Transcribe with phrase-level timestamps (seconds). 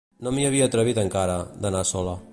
[0.27, 2.21] No m'hi havia atrevit encara, d'anar sola.